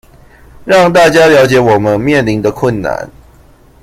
[0.65, 3.11] 讓大家了解我們面臨的困難